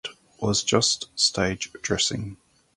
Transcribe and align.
I 0.41 0.47
was 0.47 0.63
just 0.63 1.09
stage 1.15 1.71
dressing. 1.83 2.37